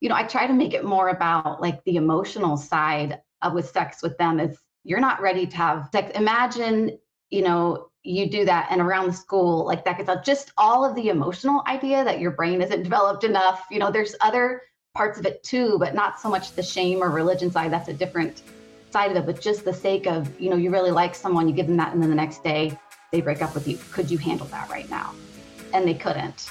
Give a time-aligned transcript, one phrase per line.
[0.00, 3.70] you know, I try to make it more about like the emotional side of with
[3.70, 6.10] sex with them is you're not ready to have sex.
[6.14, 6.98] Imagine,
[7.30, 10.84] you know, you do that and around the school, like that gets out just all
[10.84, 13.66] of the emotional idea that your brain isn't developed enough.
[13.70, 14.62] You know, there's other
[14.94, 17.72] parts of it too, but not so much the shame or religion side.
[17.72, 18.42] That's a different
[18.90, 21.54] side of it, but just the sake of, you know, you really like someone, you
[21.54, 22.78] give them that, and then the next day
[23.12, 23.78] they break up with you.
[23.90, 25.14] Could you handle that right now?
[25.74, 26.50] And they couldn't.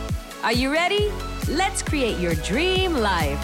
[0.43, 1.11] Are you ready?
[1.49, 3.39] Let's create your dream life.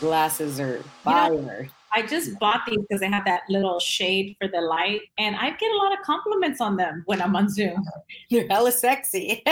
[0.00, 1.34] Glasses are fire.
[1.34, 5.02] You know, I just bought these because they have that little shade for the light,
[5.18, 7.84] and I get a lot of compliments on them when I'm on Zoom.
[8.30, 9.42] They're hella sexy.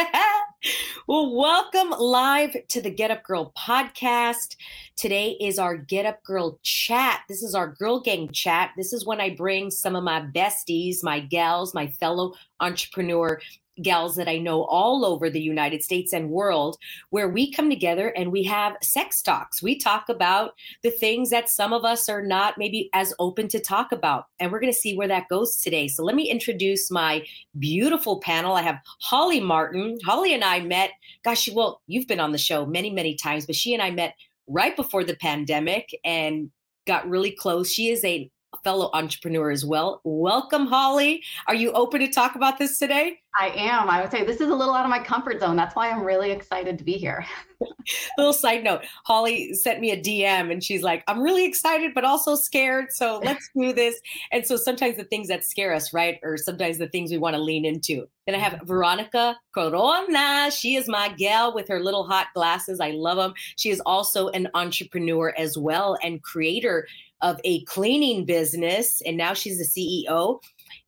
[1.06, 4.56] well, welcome live to the Get Up Girl podcast.
[4.96, 7.20] Today is our Get Up Girl chat.
[7.28, 8.70] This is our girl gang chat.
[8.74, 13.38] This is when I bring some of my besties, my gals, my fellow entrepreneur
[13.82, 16.76] gals that I know all over the United States and world,
[17.10, 19.62] where we come together and we have sex talks.
[19.62, 23.60] We talk about the things that some of us are not maybe as open to
[23.60, 24.26] talk about.
[24.38, 25.88] And we're going to see where that goes today.
[25.88, 27.24] So let me introduce my
[27.58, 28.54] beautiful panel.
[28.54, 29.98] I have Holly Martin.
[30.04, 30.90] Holly and I met,
[31.24, 34.14] gosh, well, you've been on the show many, many times, but she and I met
[34.46, 36.50] right before the pandemic and
[36.86, 37.72] got really close.
[37.72, 38.30] She is a
[38.64, 40.00] fellow entrepreneur as well.
[40.04, 41.22] Welcome, Holly.
[41.46, 43.18] Are you open to talk about this today?
[43.38, 43.88] I am.
[43.88, 45.54] I would say this is a little out of my comfort zone.
[45.56, 47.24] That's why I'm really excited to be here.
[48.18, 52.04] little side note Holly sent me a DM and she's like, I'm really excited, but
[52.04, 52.92] also scared.
[52.92, 54.00] So let's do this.
[54.32, 56.18] And so sometimes the things that scare us, right?
[56.22, 58.08] Or sometimes the things we want to lean into.
[58.26, 60.50] Then I have Veronica Corona.
[60.50, 62.80] She is my gal with her little hot glasses.
[62.80, 63.34] I love them.
[63.56, 66.86] She is also an entrepreneur as well and creator
[67.22, 70.40] of a cleaning business, and now she's the CEO.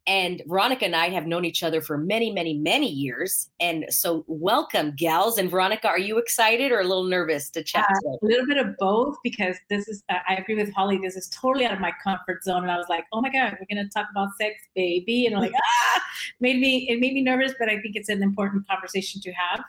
[0.07, 3.51] And Veronica and I have known each other for many, many, many years.
[3.61, 5.39] And so, welcome, gals.
[5.39, 7.87] And Veronica, are you excited or a little nervous to chat?
[7.89, 11.15] Uh, a little bit of both because this is, uh, I agree with Holly, this
[11.15, 12.63] is totally out of my comfort zone.
[12.63, 15.27] And I was like, oh my God, we're going to talk about sex, baby.
[15.27, 16.03] And I'm like, ah,
[16.41, 19.63] made me, it made me nervous, but I think it's an important conversation to have.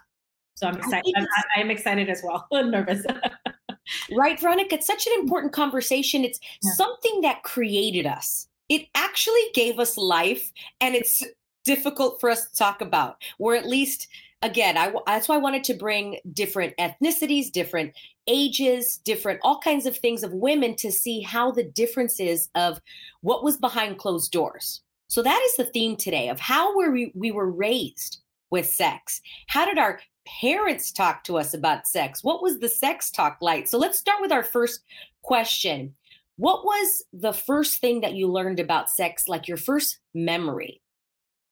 [0.55, 1.13] So I'm excited.
[1.15, 2.47] I'm, I'm excited as well.
[2.51, 3.05] I'm nervous.
[4.11, 4.75] right, Veronica?
[4.75, 6.23] It's such an important conversation.
[6.23, 6.71] It's yeah.
[6.73, 8.47] something that created us.
[8.69, 10.51] It actually gave us life,
[10.81, 11.21] and it's
[11.65, 13.21] difficult for us to talk about.
[13.39, 14.07] Or at least,
[14.41, 17.93] again, I, that's why I wanted to bring different ethnicities, different
[18.27, 22.79] ages, different all kinds of things of women to see how the differences of
[23.21, 24.81] what was behind closed doors.
[25.07, 29.21] So that is the theme today of how were we, we were raised with sex.
[29.47, 32.23] How did our parents talk to us about sex?
[32.23, 33.67] What was the sex talk like?
[33.67, 34.81] So let's start with our first
[35.21, 35.93] question.
[36.37, 40.81] What was the first thing that you learned about sex, like your first memory?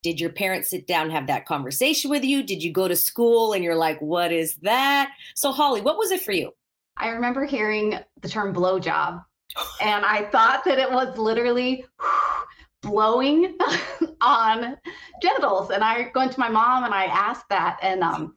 [0.04, 2.42] Did your parents sit down and have that conversation with you?
[2.42, 5.12] Did you go to school and you're like, what is that?
[5.36, 6.52] So, Holly, what was it for you?
[6.98, 9.24] I remember hearing the term blowjob,
[9.82, 11.86] and I thought that it was literally
[12.82, 13.58] blowing
[14.22, 14.78] on
[15.22, 15.70] genitals.
[15.70, 18.36] And I going to my mom and I asked that, and um,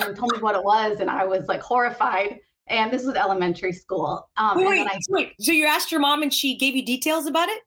[0.00, 2.38] and told me what it was, and I was like horrified.
[2.68, 4.30] And this was elementary school.
[4.36, 5.34] Um, wait, I, wait.
[5.40, 7.60] So you asked your mom, and she gave you details about it?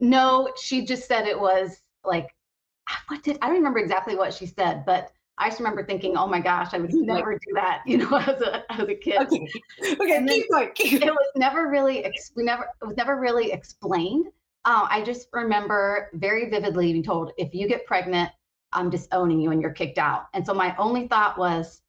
[0.00, 2.28] No, she just said it was like
[3.08, 6.26] what did I don't remember exactly what she said, but I just remember thinking, "Oh
[6.26, 9.20] my gosh, I would never do that," you know, as a as a kid.
[9.22, 9.46] Okay,
[9.82, 10.70] okay, keep going.
[10.74, 11.08] Keep going.
[11.08, 12.06] It was never really
[12.36, 14.26] we never it was never really explained.
[14.66, 18.30] Uh, I just remember very vividly being told, "If you get pregnant,
[18.74, 20.26] I'm disowning you and you're kicked out.
[20.34, 21.80] And so my only thought was,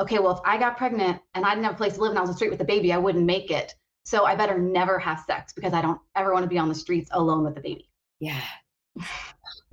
[0.00, 2.18] okay, well, if I got pregnant and I didn't have a place to live and
[2.18, 3.74] I was on the street with the baby, I wouldn't make it.
[4.04, 6.74] So I better never have sex because I don't ever want to be on the
[6.74, 7.88] streets alone with the baby.
[8.20, 8.42] Yeah.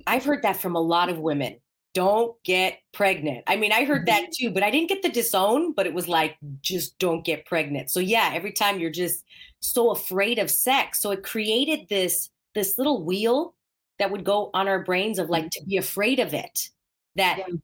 [0.06, 1.58] I've heard that from a lot of women.
[1.94, 3.44] Don't get pregnant.
[3.46, 4.46] I mean, I heard that mm-hmm.
[4.48, 7.90] too, but I didn't get the disown, but it was like, just don't get pregnant.
[7.90, 9.24] So yeah, every time you're just
[9.60, 11.00] so afraid of sex.
[11.00, 13.54] So it created this this little wheel
[13.98, 15.70] that would go on our brains of like to mm-hmm.
[15.70, 16.70] be afraid of it
[17.16, 17.54] that yeah.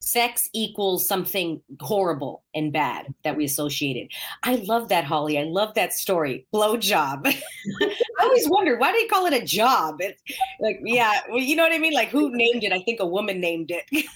[0.00, 4.08] sex equals something horrible and bad that we associated.
[4.42, 5.38] I love that, Holly.
[5.38, 6.46] I love that story.
[6.52, 7.26] Blow job.
[7.26, 9.96] I always wonder why do you call it a job?
[10.00, 10.22] It's
[10.60, 11.94] like, yeah, well, you know what I mean?
[11.94, 12.72] Like, who named it?
[12.72, 14.06] I think a woman named it.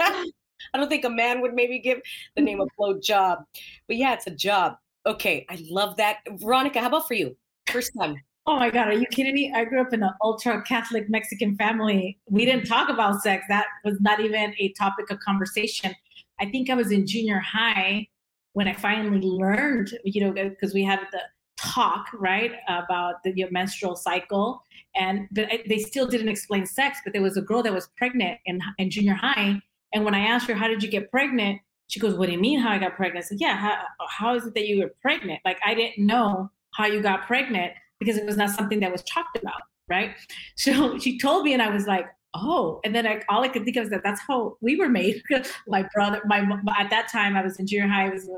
[0.72, 2.00] I don't think a man would maybe give
[2.36, 3.44] the name of blow job,
[3.86, 4.76] but yeah, it's a job.
[5.06, 6.18] Okay, I love that.
[6.28, 7.36] Veronica, how about for you?
[7.68, 8.16] First time.
[8.46, 9.52] Oh my God, are you kidding me?
[9.54, 12.18] I grew up in an ultra Catholic Mexican family.
[12.28, 13.44] We didn't talk about sex.
[13.48, 15.94] That was not even a topic of conversation.
[16.40, 18.08] I think I was in junior high
[18.54, 21.20] when I finally learned, you know, because we had the
[21.58, 24.64] talk, right, about the your menstrual cycle.
[24.96, 28.40] And but they still didn't explain sex, but there was a girl that was pregnant
[28.46, 29.60] in, in junior high.
[29.92, 31.60] And when I asked her, how did you get pregnant?
[31.88, 33.26] She goes, what do you mean how I got pregnant?
[33.26, 35.40] I said, yeah, how, how is it that you were pregnant?
[35.44, 39.02] Like, I didn't know how you got pregnant because it was not something that was
[39.04, 40.16] talked about, right?
[40.56, 42.80] So she told me, and I was like, oh.
[42.84, 45.22] And then I, all I could think of is that that's how we were made.
[45.68, 46.40] my brother, my
[46.78, 48.06] at that time I was in junior high.
[48.06, 48.28] I was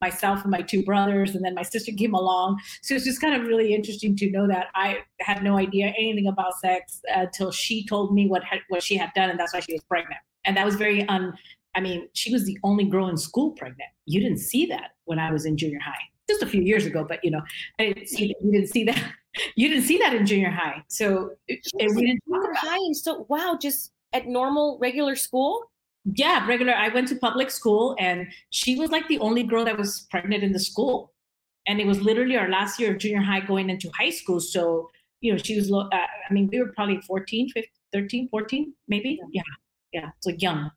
[0.00, 2.60] myself and my two brothers, and then my sister came along.
[2.82, 6.28] So it's just kind of really interesting to know that I had no idea anything
[6.28, 9.52] about sex uh, until she told me what had, what she had done, and that's
[9.52, 10.20] why she was pregnant.
[10.44, 11.34] And that was very un.
[11.74, 13.90] I mean, she was the only girl in school pregnant.
[14.06, 15.94] You didn't see that when I was in junior high
[16.28, 17.42] just a few years ago, but you know,
[17.78, 18.36] I didn't see that.
[18.44, 19.02] You didn't see that.
[19.54, 20.82] You didn't see that in junior high.
[20.88, 25.70] So we didn't junior high, and so wow, just at normal regular school.
[26.04, 26.72] Yeah, regular.
[26.72, 30.42] I went to public school, and she was like the only girl that was pregnant
[30.42, 31.12] in the school,
[31.68, 34.40] and it was literally our last year of junior high going into high school.
[34.40, 34.90] So
[35.20, 35.70] you know, she was.
[35.70, 39.20] Uh, I mean, we were probably 14, 15, 13, 14, maybe.
[39.30, 39.42] Yeah,
[39.92, 40.10] yeah.
[40.20, 40.70] So young,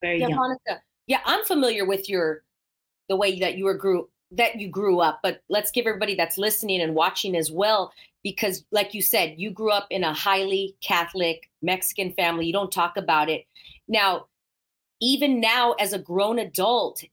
[0.00, 0.38] very yeah, young.
[0.38, 0.82] Monica.
[1.06, 2.44] Yeah, I'm familiar with your
[3.08, 6.38] the way that you were grew that you grew up, but let's give everybody that's
[6.38, 7.92] listening and watching as well,
[8.22, 12.46] because like you said, you grew up in a highly Catholic Mexican family.
[12.46, 13.46] You don't talk about it.
[13.88, 14.26] Now,
[15.00, 17.04] even now as a grown adult,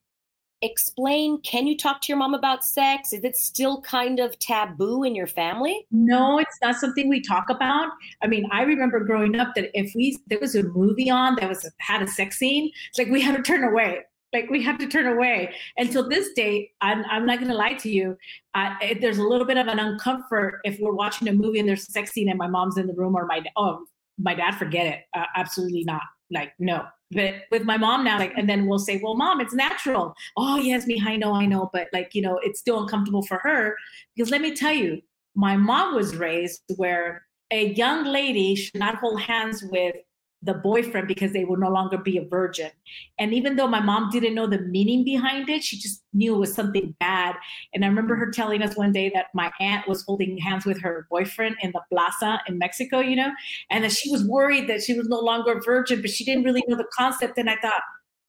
[0.61, 5.03] explain can you talk to your mom about sex is it still kind of taboo
[5.03, 7.89] in your family no it's not something we talk about
[8.21, 11.49] i mean i remember growing up that if we there was a movie on that
[11.49, 14.01] was had a sex scene it's like we had to turn away
[14.33, 15.53] like we have to turn away.
[15.77, 18.17] Until this day i'm, I'm not going to lie to you
[18.53, 21.67] uh, it, there's a little bit of an uncomfort if we're watching a movie and
[21.67, 23.85] there's a sex scene and my mom's in the room or my oh
[24.21, 24.99] my dad forget it.
[25.15, 26.01] Uh, absolutely not.
[26.29, 26.85] Like no.
[27.11, 30.13] But with my mom now like and then we'll say well mom it's natural.
[30.37, 31.69] Oh yes me i know i know.
[31.73, 33.75] But like you know it's still uncomfortable for her
[34.15, 35.01] because let me tell you
[35.35, 39.95] my mom was raised where a young lady should not hold hands with
[40.43, 42.71] the boyfriend because they will no longer be a virgin.
[43.19, 46.39] And even though my mom didn't know the meaning behind it, she just knew it
[46.39, 47.35] was something bad.
[47.73, 50.81] And I remember her telling us one day that my aunt was holding hands with
[50.81, 53.31] her boyfriend in the plaza in Mexico, you know,
[53.69, 56.43] and that she was worried that she was no longer a virgin, but she didn't
[56.43, 57.37] really know the concept.
[57.37, 57.81] And I thought,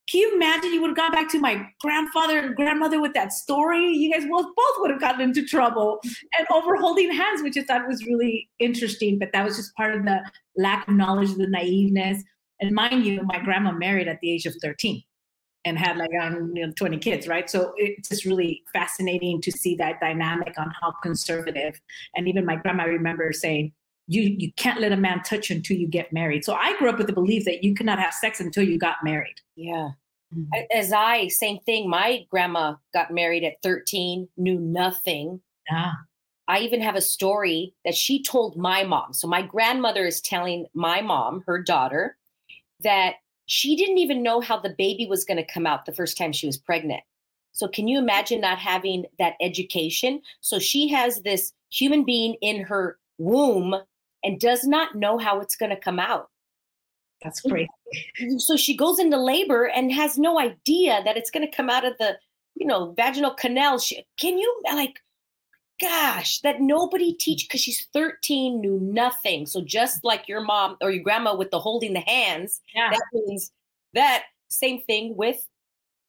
[0.09, 3.33] can you imagine you would have gone back to my grandfather and grandmother with that
[3.33, 3.87] story?
[3.87, 6.01] You guys both both would have gotten into trouble
[6.39, 9.19] and over holding hands, which I thought was really interesting.
[9.19, 10.21] But that was just part of the
[10.57, 12.21] lack of knowledge, the naiveness.
[12.61, 15.03] And mind you, my grandma married at the age of 13
[15.65, 17.49] and had like you know, 20 kids, right?
[17.49, 21.81] So it's just really fascinating to see that dynamic on how conservative.
[22.17, 23.73] And even my grandma, I remember saying,
[24.07, 26.45] you you can't let a man touch you until you get married.
[26.45, 28.97] So I grew up with the belief that you cannot have sex until you got
[29.03, 29.37] married.
[29.57, 29.91] Yeah.
[30.35, 30.63] Mm-hmm.
[30.75, 31.89] As I, same thing.
[31.89, 35.41] My grandma got married at 13, knew nothing.
[35.71, 35.93] Yeah.
[36.49, 39.13] I even have a story that she told my mom.
[39.13, 42.17] So my grandmother is telling my mom, her daughter,
[42.81, 43.15] that
[43.47, 46.33] she didn't even know how the baby was going to come out the first time
[46.33, 47.03] she was pregnant.
[47.53, 50.21] So can you imagine not having that education?
[50.41, 53.77] So she has this human being in her womb
[54.25, 56.29] and does not know how it's going to come out.
[57.23, 57.51] That's mm-hmm.
[57.51, 57.69] great.
[58.21, 58.39] Mm-hmm.
[58.39, 61.85] So she goes into labor and has no idea that it's going to come out
[61.85, 62.17] of the,
[62.55, 63.79] you know, vaginal canal.
[63.79, 64.99] She, can you like,
[65.81, 67.19] gosh, that nobody mm-hmm.
[67.21, 69.47] teach because she's 13, knew nothing.
[69.47, 72.91] So just like your mom or your grandma with the holding the hands, yeah.
[72.91, 73.53] that means
[73.95, 75.47] that same thing with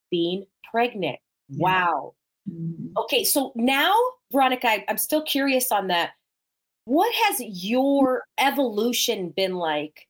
[0.10, 1.18] being pregnant.
[1.50, 1.64] Yeah.
[1.64, 2.14] Wow.
[2.50, 2.98] Mm-hmm.
[2.98, 3.94] Okay, so now,
[4.32, 6.12] Veronica, I, I'm still curious on that
[6.86, 10.08] what has your evolution been like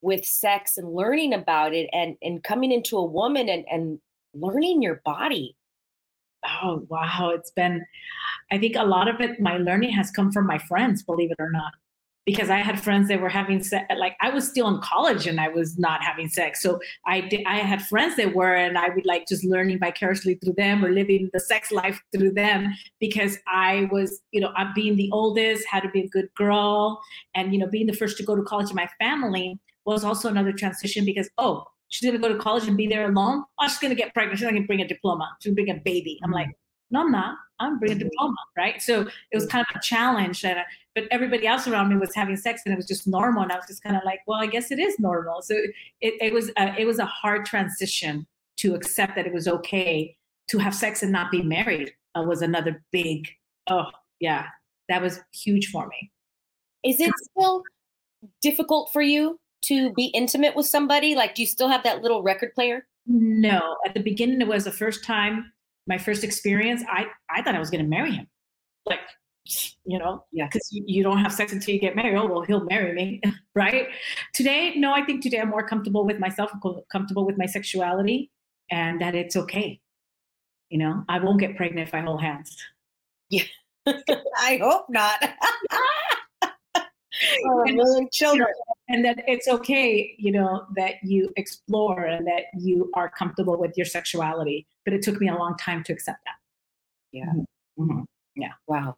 [0.00, 3.98] with sex and learning about it and, and coming into a woman and, and
[4.34, 5.56] learning your body?
[6.62, 7.30] Oh, wow.
[7.34, 7.84] It's been,
[8.50, 11.36] I think a lot of it, my learning has come from my friends, believe it
[11.38, 11.72] or not
[12.24, 13.86] because I had friends that were having sex.
[13.96, 16.62] Like I was still in college and I was not having sex.
[16.62, 20.34] So I did, I had friends that were, and I would like just learning vicariously
[20.36, 24.72] through them or living the sex life through them because I was, you know, I'm
[24.74, 27.00] being the oldest, had to be a good girl,
[27.34, 30.28] and you know, being the first to go to college in my family was also
[30.28, 33.44] another transition because oh, she's going to go to college and be there alone.
[33.60, 34.38] Oh, she's going to get pregnant.
[34.38, 35.28] She's going to bring a diploma.
[35.40, 36.18] She's going to bring a baby.
[36.22, 36.34] I'm mm-hmm.
[36.34, 36.48] like,
[36.90, 37.36] no, I'm not.
[37.60, 38.08] I'm bringing a mm-hmm.
[38.10, 38.80] diploma, right?
[38.82, 39.50] So it was mm-hmm.
[39.50, 40.62] kind of a challenge that, I,
[40.94, 43.42] but everybody else around me was having sex and it was just normal.
[43.42, 45.42] And I was just kind of like, well, I guess it is normal.
[45.42, 45.54] So
[46.00, 48.26] it, it was, a, it was a hard transition
[48.58, 50.16] to accept that it was okay
[50.48, 53.28] to have sex and not be married uh, was another big,
[53.70, 53.86] oh
[54.20, 54.46] yeah,
[54.88, 56.10] that was huge for me.
[56.84, 57.62] Is it still
[58.42, 61.14] difficult for you to be intimate with somebody?
[61.14, 62.86] Like, do you still have that little record player?
[63.06, 63.76] No.
[63.86, 65.52] At the beginning, it was the first time,
[65.86, 66.82] my first experience.
[66.88, 68.26] I I thought I was going to marry him,
[68.84, 69.00] like
[69.84, 72.16] you know, yeah, because you, you don't have sex until you get married.
[72.16, 73.20] Oh well, he'll marry me,
[73.54, 73.88] right?
[74.32, 76.50] Today, no, I think today I'm more comfortable with myself,
[76.90, 78.30] comfortable with my sexuality,
[78.70, 79.80] and that it's okay.
[80.70, 82.56] You know, I won't get pregnant if I hold hands.
[83.30, 83.44] Yeah,
[83.86, 85.18] I hope not.
[86.42, 88.48] oh, million children.
[88.88, 93.72] And that it's okay, you know, that you explore and that you are comfortable with
[93.76, 94.66] your sexuality.
[94.84, 96.34] But it took me a long time to accept that.
[97.12, 97.26] Yeah.
[97.26, 97.82] Mm-hmm.
[97.82, 98.02] Mm-hmm.
[98.36, 98.52] Yeah.
[98.66, 98.96] Wow.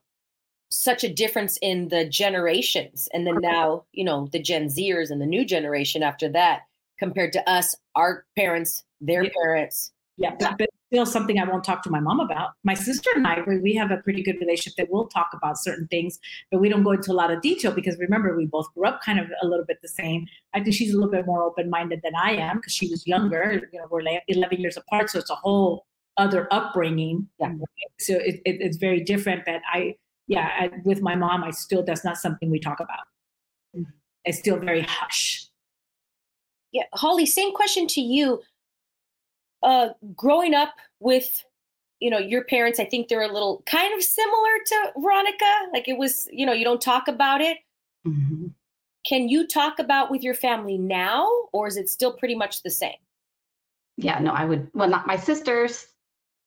[0.84, 3.08] Such a difference in the generations.
[3.14, 6.62] And then now, you know, the Gen Zers and the new generation after that
[6.98, 9.30] compared to us, our parents, their yeah.
[9.42, 9.92] parents.
[10.18, 10.34] Yeah.
[10.38, 12.50] But, still something I won't talk to my mom about.
[12.62, 15.88] My sister and I, we have a pretty good relationship that we'll talk about certain
[15.88, 16.20] things,
[16.52, 19.00] but we don't go into a lot of detail because remember, we both grew up
[19.02, 20.26] kind of a little bit the same.
[20.52, 23.04] I think she's a little bit more open minded than I am because she was
[23.08, 23.60] younger.
[23.72, 25.84] You know, we're like 11 years apart, so it's a whole
[26.16, 27.28] other upbringing.
[27.40, 27.54] Yeah.
[27.98, 29.46] So it, it, it's very different.
[29.46, 33.06] That I, yeah, I, with my mom, I still that's not something we talk about.
[33.76, 33.90] Mm-hmm.
[34.24, 35.46] It's still very hush.
[36.72, 37.26] Yeah, Holly.
[37.26, 38.40] Same question to you
[39.64, 41.44] uh, growing up with
[42.00, 45.88] you know your parents i think they're a little kind of similar to veronica like
[45.88, 47.58] it was you know you don't talk about it
[48.06, 48.48] mm-hmm.
[49.06, 52.70] can you talk about with your family now or is it still pretty much the
[52.70, 52.96] same
[53.96, 55.86] yeah no i would well not my sisters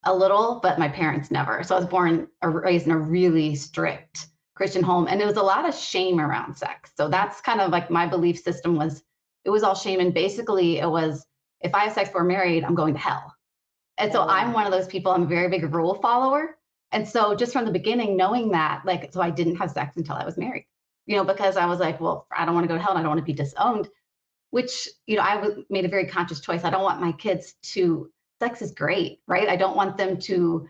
[0.08, 3.56] a little but my parents never so i was born or raised in a really
[3.56, 7.62] strict christian home and there was a lot of shame around sex so that's kind
[7.62, 9.04] of like my belief system was
[9.46, 11.26] it was all shame and basically it was
[11.62, 13.34] if I have sex before married, I'm going to hell.
[13.98, 16.58] And so I'm one of those people, I'm a very big rule follower.
[16.92, 20.16] And so just from the beginning, knowing that, like, so I didn't have sex until
[20.16, 20.66] I was married,
[21.06, 23.00] you know, because I was like, well, I don't want to go to hell and
[23.00, 23.90] I don't want to be disowned,
[24.52, 26.64] which, you know, I made a very conscious choice.
[26.64, 29.50] I don't want my kids to, sex is great, right?
[29.50, 30.68] I don't want them to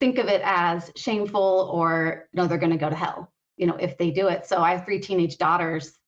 [0.00, 3.76] think of it as shameful or, no, they're going to go to hell, you know,
[3.76, 4.46] if they do it.
[4.46, 5.98] So I have three teenage daughters.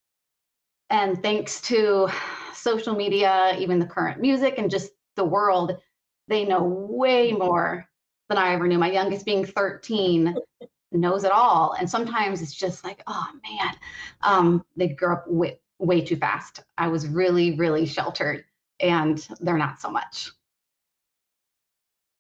[0.91, 2.09] And thanks to
[2.55, 5.77] social media, even the current music and just the world,
[6.29, 7.89] they know way more
[8.29, 8.79] than I ever knew.
[8.79, 10.37] My youngest being 13
[10.93, 11.75] knows it all.
[11.79, 13.75] And sometimes it's just like, oh man,
[14.23, 16.63] um, they grow up way, way too fast.
[16.79, 18.45] I was really, really sheltered
[18.81, 20.31] and they're not so much.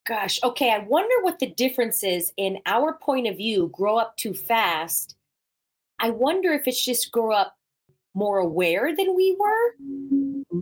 [0.05, 0.71] Gosh, okay.
[0.71, 5.15] I wonder what the difference is in our point of view, grow up too fast.
[6.01, 7.57] I wonder if it's just grow up
[8.15, 9.75] more aware than we were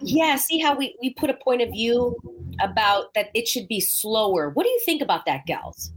[0.02, 2.16] yeah see how we, we put a point of view
[2.61, 5.90] about that it should be slower what do you think about that gals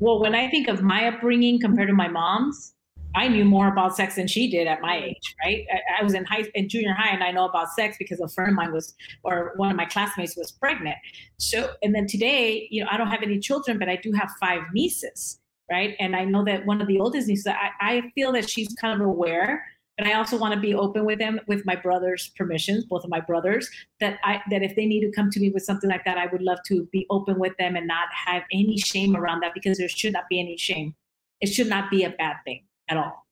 [0.00, 2.74] well when i think of my upbringing compared to my mom's
[3.14, 5.66] i knew more about sex than she did at my age right?
[5.72, 8.28] I, I was in high in junior high and i know about sex because a
[8.28, 10.96] friend of mine was or one of my classmates was pregnant.
[11.38, 14.30] So and then today you know i don't have any children but i do have
[14.40, 15.38] five nieces
[15.70, 15.94] right?
[16.00, 19.00] And i know that one of the oldest nieces i, I feel that she's kind
[19.00, 19.64] of aware
[19.98, 23.10] but I also want to be open with them with my brother's permissions, both of
[23.10, 23.68] my brothers,
[24.00, 26.26] that I that if they need to come to me with something like that, I
[26.26, 29.78] would love to be open with them and not have any shame around that because
[29.78, 30.94] there should not be any shame.
[31.40, 33.26] It should not be a bad thing at all.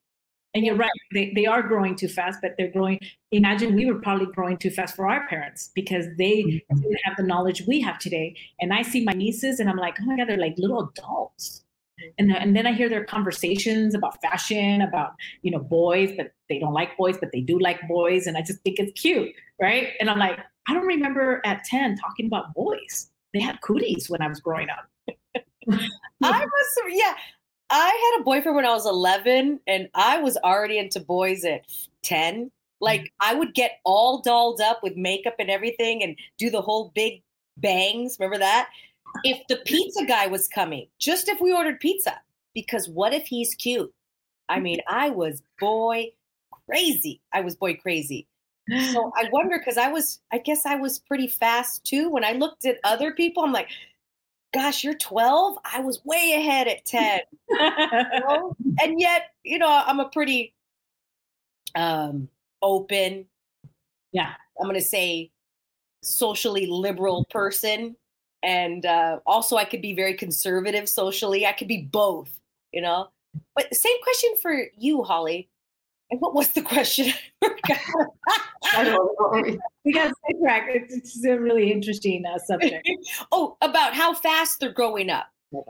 [0.53, 2.99] And you're right, they, they are growing too fast, but they're growing.
[3.31, 6.81] Imagine we were probably growing too fast for our parents because they mm-hmm.
[6.81, 8.35] didn't have the knowledge we have today.
[8.59, 11.63] And I see my nieces and I'm like, oh my God, they're like little adults
[12.17, 16.59] and, and then i hear their conversations about fashion about you know boys but they
[16.59, 19.89] don't like boys but they do like boys and i just think it's cute right
[19.99, 24.21] and i'm like i don't remember at 10 talking about boys they had cooties when
[24.21, 24.89] i was growing up
[26.23, 27.13] i was yeah
[27.71, 31.61] i had a boyfriend when i was 11 and i was already into boys at
[32.03, 33.31] 10 like mm-hmm.
[33.31, 37.21] i would get all dolled up with makeup and everything and do the whole big
[37.57, 38.69] bangs remember that
[39.23, 42.19] if the pizza guy was coming, just if we ordered pizza,
[42.53, 43.93] because what if he's cute?
[44.49, 46.11] I mean, I was boy
[46.67, 47.21] crazy.
[47.33, 48.27] I was boy crazy.
[48.93, 52.09] So I wonder because I was, I guess I was pretty fast too.
[52.09, 53.69] When I looked at other people, I'm like,
[54.53, 55.57] gosh, you're 12.
[55.63, 57.21] I was way ahead at 10.
[57.49, 57.57] you
[58.19, 58.55] know?
[58.81, 60.53] And yet, you know, I'm a pretty
[61.75, 62.27] um,
[62.61, 63.25] open,
[64.11, 64.33] Yeah.
[64.59, 65.31] I'm going to say
[66.03, 67.95] socially liberal person.
[68.43, 71.45] And uh, also, I could be very conservative socially.
[71.45, 72.39] I could be both,
[72.71, 73.09] you know?
[73.55, 75.49] But same question for you, Holly.
[76.19, 77.13] What was the question?
[77.43, 79.57] I don't know.
[79.83, 80.69] We got sidetracked.
[80.75, 82.87] It's, it's a really interesting uh, subject.
[83.31, 85.25] oh, about how fast they're growing up.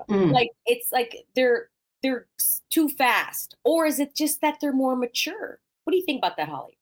[0.10, 0.34] Mm.
[0.34, 1.70] Like it's like they're
[2.04, 2.28] they're
[2.70, 5.60] too fast, or is it just that they're more mature?
[5.86, 6.78] What do you think about that, Holly?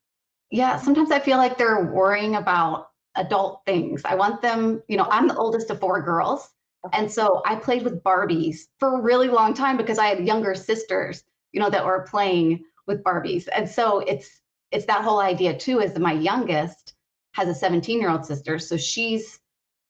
[0.50, 4.02] Yeah, sometimes I feel like they're worrying about adult things.
[4.04, 6.50] I want them, you know, I'm the oldest of four girls.
[6.92, 10.54] And so I played with Barbies for a really long time because I had younger
[10.54, 13.48] sisters, you know, that were playing with Barbies.
[13.54, 14.40] And so it's
[14.72, 16.94] it's that whole idea too is that my youngest
[17.32, 19.40] has a 17-year-old sister, so she's,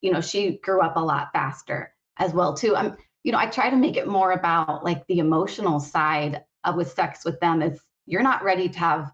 [0.03, 2.77] you know, she grew up a lot faster as well too.
[2.77, 6.77] I'm, you know, I try to make it more about like the emotional side of
[6.77, 9.13] with sex with them is you're not ready to have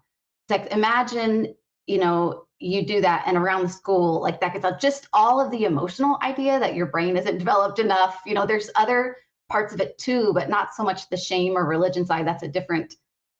[0.49, 0.67] sex.
[0.71, 5.07] Imagine, you know, you do that and around the school, like that gets out just
[5.13, 8.21] all of the emotional idea that your brain isn't developed enough.
[8.25, 9.17] You know, there's other
[9.49, 12.27] parts of it too, but not so much the shame or religion side.
[12.27, 12.95] That's a different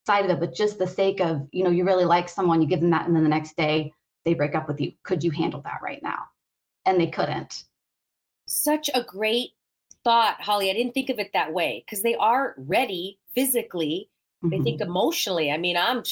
[0.07, 0.39] side of it.
[0.39, 3.05] But just the sake of, you know, you really like someone, you give them that,
[3.05, 3.93] and then the next day
[4.25, 4.93] they break up with you.
[5.03, 6.25] Could you handle that right now?
[6.85, 7.65] And they couldn't.
[8.47, 9.51] Such a great
[10.03, 10.71] thought, Holly.
[10.71, 14.09] I didn't think of it that way because they are ready physically.
[14.41, 14.63] They Mhm.
[14.63, 15.51] think emotionally.
[15.51, 16.03] I mean, I'm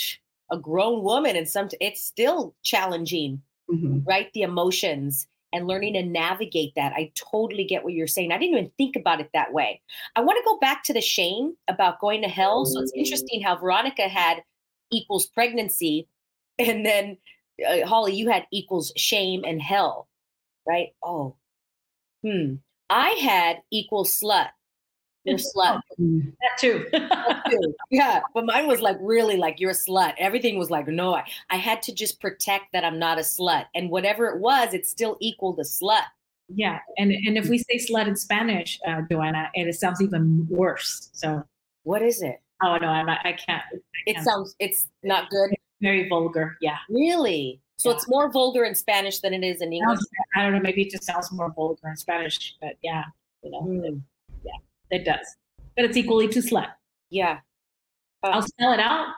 [0.51, 4.03] a grown woman, and some it's still challenging, Mhm.
[4.05, 4.31] right?
[4.33, 6.93] The emotions and learning to navigate that.
[6.93, 8.31] I totally get what you're saying.
[8.31, 9.81] I didn't even think about it that way.
[10.15, 12.65] I want to go back to the shame about going to hell.
[12.65, 14.43] So it's interesting how Veronica had
[14.91, 16.07] equals pregnancy,
[16.59, 17.17] and then
[17.67, 20.07] uh, Holly, you had equals shame and hell,
[20.67, 20.89] right?
[21.01, 21.35] Oh,
[22.21, 22.55] hmm.
[22.89, 24.49] I had equals slut.
[25.25, 25.81] You're a slut.
[26.39, 26.85] That too.
[27.49, 27.73] too.
[27.91, 30.13] yeah, but mine was like really like you're a slut.
[30.17, 31.15] Everything was like no.
[31.15, 34.73] I, I had to just protect that I'm not a slut, and whatever it was,
[34.73, 36.03] it still equaled a slut.
[36.47, 40.45] yeah, and and if we say slut in Spanish, uh, Joanna, and it sounds even
[40.49, 41.09] worse.
[41.13, 41.43] So,
[41.83, 42.39] What is it?
[42.63, 43.63] oh no, I'm, I can't.
[44.05, 45.49] It sounds it's not good.
[45.81, 46.55] Very vulgar.
[46.61, 46.77] Yeah.
[46.89, 47.59] Really?
[47.77, 47.95] So Yeah.
[47.97, 49.99] it's more vulgar in Spanish than it is in English.
[50.35, 50.61] I don't know.
[50.61, 53.03] Maybe it just sounds more vulgar in Spanish, but yeah,
[53.43, 54.01] you know, Mm,
[54.91, 55.25] it does.
[55.75, 56.69] But it's equally to slut.
[57.09, 57.39] yeah.
[58.23, 59.13] I'll spell it out.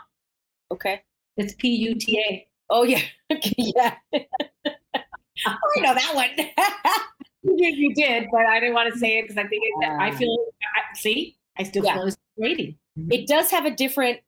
[0.71, 1.01] Okay.
[1.37, 2.47] It's P U T A.
[2.69, 3.01] Oh yeah.
[3.31, 3.95] Okay, yeah.
[4.13, 4.19] oh,
[5.45, 6.29] I know that one.
[7.43, 9.87] You did, you did, but I didn't want to say it because I think it,
[9.87, 10.35] I feel.
[10.75, 11.93] I, see, I still Yeah.
[11.93, 12.75] feel it's rating.
[13.09, 14.19] it does have a different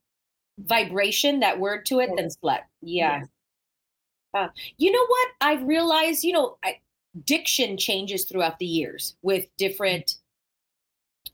[0.58, 3.24] vibration that word to it than slut yeah
[4.34, 4.48] Uh,
[4.78, 6.80] you know what i've realized you know I,
[7.26, 10.16] diction changes throughout the years with different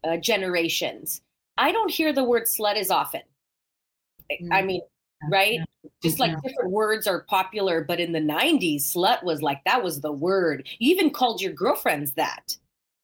[0.06, 1.22] uh, generations
[1.58, 3.22] i don't hear the word slut as often
[4.52, 4.66] i Mm.
[4.66, 4.82] mean
[5.32, 5.60] right
[6.02, 6.40] just like Yeah.
[6.44, 10.68] different words are popular but in the 90s slut was like that was the word
[10.80, 12.58] you even called your girlfriends that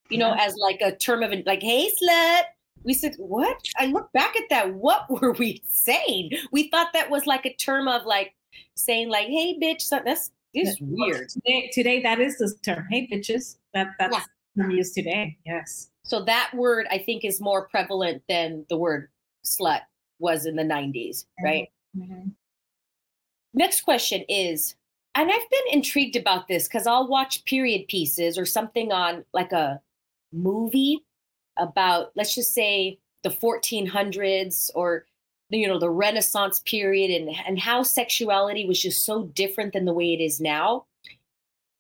[0.10, 2.44] you know as like a term of like hey slut
[2.84, 7.10] we said what i look back at that what were we saying we thought that
[7.10, 8.34] was like a term of like
[8.76, 12.86] saying like hey bitch so that's this weird Today, today that is the term.
[12.92, 13.56] Hey, bitches.
[13.74, 14.18] That that's
[14.58, 14.68] Yeah.
[14.68, 15.38] used today.
[15.46, 15.91] Yes.
[16.04, 19.10] So that word i think is more prevalent than the word
[19.46, 19.82] slut
[20.20, 21.46] was in the 90s mm-hmm.
[21.46, 21.70] right?
[21.98, 22.30] Mm-hmm.
[23.54, 24.76] Next question is
[25.16, 29.52] and i've been intrigued about this because i'll watch period pieces or something on like
[29.52, 29.82] a
[30.32, 31.04] movie
[31.58, 35.06] about let's just say the 1400s or
[35.50, 39.94] you know the renaissance period and and how sexuality was just so different than the
[39.94, 40.86] way it is now.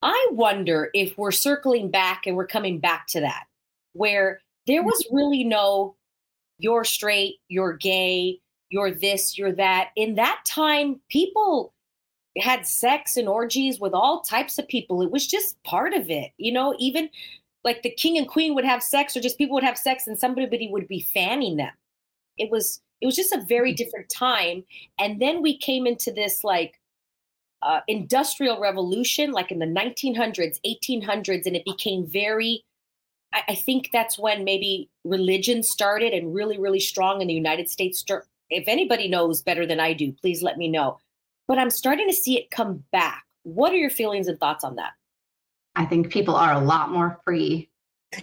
[0.03, 3.45] I wonder if we're circling back and we're coming back to that
[3.93, 5.95] where there was really no
[6.57, 9.89] you're straight you're gay you're this you're that.
[9.95, 11.73] In that time people
[12.37, 15.01] had sex and orgies with all types of people.
[15.01, 16.75] It was just part of it you know?
[16.79, 17.09] Even
[17.63, 20.17] like the king and queen would have sex or just people would have sex and
[20.17, 21.73] somebody would be fanning them.
[22.37, 24.63] It was it was just a very different time.
[24.99, 26.79] And then we came into this like
[27.63, 32.63] uh, industrial revolution like in the 1900s 1800s and it became very
[33.33, 37.69] I, I think that's when maybe religion started and really really strong in the united
[37.69, 38.03] states.
[38.49, 40.99] If anybody knows better than i do please let me know.
[41.47, 43.23] But i'm starting to see it come back.
[43.43, 44.93] What are your feelings and thoughts on that?
[45.75, 47.69] I think people are a lot more free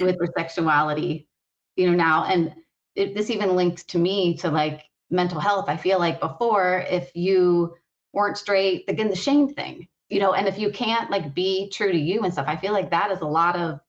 [0.01, 1.29] with their sexuality,
[1.77, 2.25] you know, now.
[2.25, 2.55] And
[2.95, 5.67] it, this even links to me to like mental health.
[5.69, 7.75] I feel like before, if you
[8.13, 11.93] weren't straight, again, the shame thing, you know, and if you can't like be true
[11.93, 13.81] to you and stuff, I feel like that is a lot of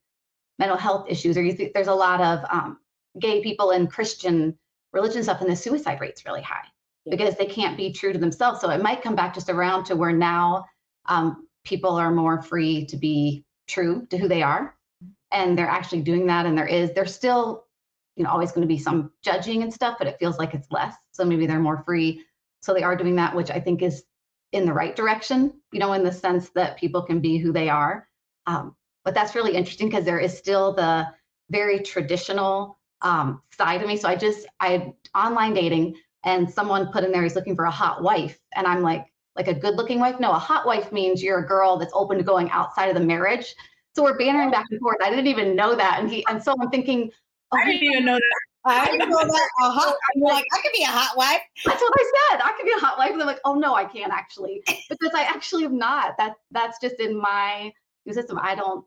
[0.59, 1.37] mental health issues.
[1.37, 2.77] Or you think there's a lot of um,
[3.19, 4.57] gay people and Christian
[4.93, 6.65] religion stuff, and the suicide rate's really high
[7.05, 7.15] Yeah.
[7.15, 8.61] because they can't be true to themselves.
[8.61, 10.65] So it might come back just around to where now
[11.05, 14.75] um, people are more free to be true to who they are
[15.31, 17.65] and they're actually doing that and there is there's still
[18.15, 20.71] you know always going to be some judging and stuff but it feels like it's
[20.71, 22.23] less so maybe they're more free
[22.61, 24.03] so they are doing that which i think is
[24.51, 27.69] in the right direction you know in the sense that people can be who they
[27.69, 28.07] are
[28.47, 31.07] um, but that's really interesting because there is still the
[31.49, 37.03] very traditional um, side of me so i just i online dating and someone put
[37.03, 39.99] in there he's looking for a hot wife and i'm like like a good looking
[39.99, 42.95] wife no a hot wife means you're a girl that's open to going outside of
[42.95, 43.55] the marriage
[43.95, 44.97] so we're bantering back and forth.
[45.03, 45.97] I didn't even know that.
[45.99, 47.11] And he and so I'm thinking,
[47.51, 48.41] oh, I didn't even know that.
[48.65, 49.49] I didn't know that.
[49.61, 51.41] A hot, I'm like, I could be a hot wife.
[51.65, 52.41] That's what I said.
[52.41, 53.11] I could be a hot wife.
[53.11, 54.61] And they're like, oh no, I can't actually.
[54.89, 56.15] Because I actually am not.
[56.17, 57.73] That that's just in my
[58.13, 58.39] system.
[58.41, 58.85] I don't,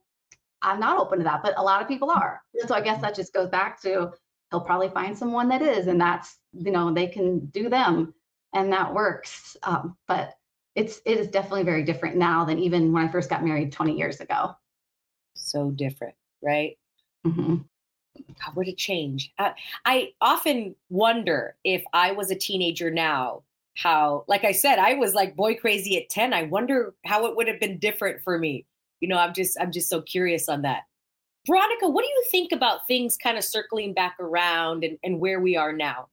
[0.63, 1.43] I'm not open to that.
[1.43, 2.43] But a lot of people are.
[2.67, 4.13] So I guess that just goes back to
[4.51, 8.15] he'll probably find someone that is, and that's, you know, they can do them
[8.55, 9.57] and that works.
[9.63, 10.35] Um, but
[10.75, 13.97] it's it is definitely very different now than even when I first got married 20
[13.97, 14.55] years ago
[15.35, 16.79] so different, right?
[17.27, 17.57] Mm-hmm.
[18.17, 19.33] God, what a change.
[19.39, 19.53] Uh,
[19.85, 23.43] I often wonder if I was a teenager now,
[23.77, 26.33] how, like I said, I was like boy crazy at 10.
[26.33, 28.67] I wonder how it would have been different for me.
[29.03, 30.85] You know, I'm just, I'm just so curious on that.
[31.47, 35.41] Veronica, what do you think about things kind of circling back around and, and where
[35.41, 36.09] we are now?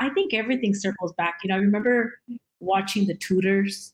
[0.00, 1.40] I think everything circles back.
[1.42, 2.14] You know, I remember
[2.60, 3.92] watching the Tudors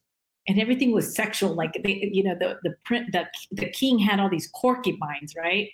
[0.48, 4.20] and everything was sexual like they you know the the print the, the king had
[4.20, 5.70] all these concubines right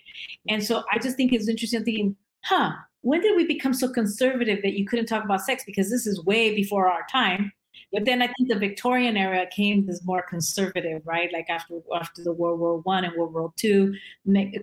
[0.49, 2.71] and so i just think it's interesting thinking huh
[3.01, 6.23] when did we become so conservative that you couldn't talk about sex because this is
[6.25, 7.51] way before our time
[7.93, 12.23] but then i think the victorian era came as more conservative right like after after
[12.23, 13.93] the world war one and world war two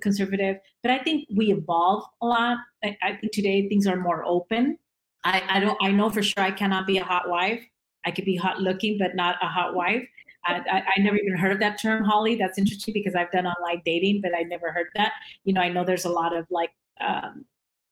[0.03, 4.25] conservative but i think we evolve a lot I, I think today things are more
[4.25, 4.79] open
[5.25, 7.63] I, I don't i know for sure i cannot be a hot wife
[8.05, 10.07] I could be hot looking, but not a hot wife.
[10.47, 12.35] I, I, I, never even heard of that term, Holly.
[12.35, 15.13] That's interesting because I've done online dating, but I never heard that.
[15.45, 17.45] You know, I know there's a lot of like, um,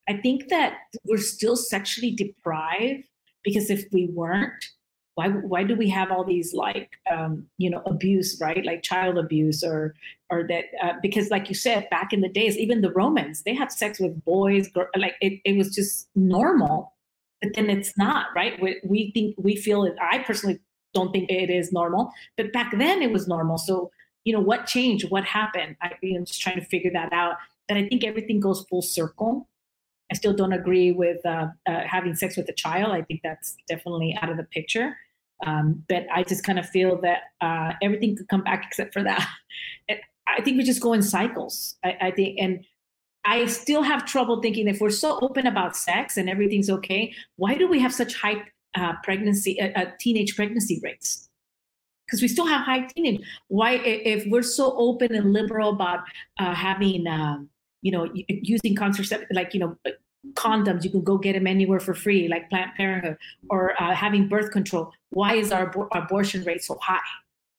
[0.08, 3.04] I think that we're still sexually deprived
[3.44, 4.64] because if we weren't,
[5.18, 8.64] why why do we have all these like um, you know abuse right?
[8.64, 9.96] Like child abuse or
[10.30, 13.52] or that uh, because like you said back in the days even the Romans they
[13.52, 16.92] had sex with boys like it, it was just normal
[17.42, 18.62] but then it's not right?
[18.62, 20.60] We, we think we feel it i personally
[20.94, 23.58] don't think it is normal but back then it was normal.
[23.58, 23.90] So
[24.24, 25.10] you know what changed?
[25.10, 25.74] What happened?
[25.82, 27.34] I, am just trying to figure that out.
[27.66, 29.48] But i think everything goes full circle.
[30.12, 32.92] I still don't agree with uh, uh, having sex with a child.
[32.92, 34.96] I think that's definitely out of the picture
[35.46, 39.02] um, but i just kind of feel that uh, everything could come back except for
[39.02, 39.26] that
[40.26, 42.64] i think we just go in cycles I, I think and
[43.28, 47.54] I still have trouble thinking if we're so open about sex and everything's okay, why
[47.54, 48.42] do we have such high
[48.74, 51.28] uh, pregnancy, uh, uh, teenage pregnancy rates?
[52.06, 53.20] Because we still have high teenage.
[53.48, 56.04] Why, if we're so open and liberal about
[56.38, 57.50] uh, having, um,
[57.82, 59.76] you know, using contraceptive, like you know,
[60.34, 63.16] condoms, you can go get them anywhere for free, like Planned Parenthood,
[63.50, 64.92] or uh, having birth control.
[65.10, 66.98] Why is our abor- abortion rate so high?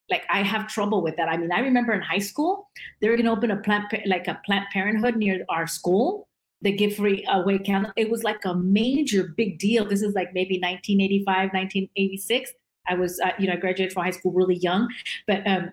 [0.09, 1.29] like I have trouble with that.
[1.29, 2.69] I mean, I remember in high school
[2.99, 6.27] they were going to open a plant like a Planned Parenthood near our school.
[6.61, 7.91] They give free away candle.
[7.95, 9.85] It was like a major big deal.
[9.85, 12.51] This is like maybe 1985, 1986.
[12.87, 14.89] I was, uh, you know, I graduated from high school really young,
[15.25, 15.71] but um,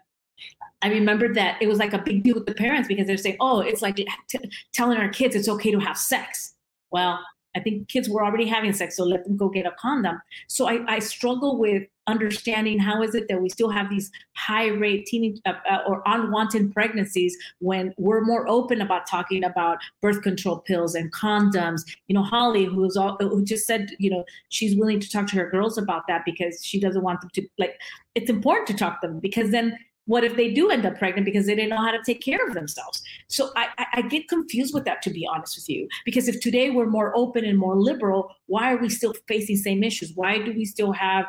[0.82, 3.38] I remember that it was like a big deal with the parents because they're saying,
[3.40, 4.38] "Oh, it's like t-
[4.74, 6.55] telling our kids it's okay to have sex."
[6.90, 7.20] Well,
[7.56, 10.20] I think kids were already having sex, so let them go get a condom.
[10.46, 14.68] So I, I struggle with understanding how is it that we still have these high
[14.68, 20.22] rate teenage uh, uh, or unwanted pregnancies when we're more open about talking about birth
[20.22, 21.82] control pills and condoms.
[22.08, 25.36] You know, Holly, who's all, who just said, you know, she's willing to talk to
[25.36, 27.80] her girls about that because she doesn't want them to like.
[28.14, 31.24] It's important to talk to them because then what if they do end up pregnant
[31.24, 33.02] because they didn't know how to take care of themselves?
[33.28, 35.88] So I, I, I, get confused with that, to be honest with you.
[36.04, 39.82] Because if today we're more open and more liberal, why are we still facing same
[39.82, 40.12] issues?
[40.14, 41.26] Why do we still have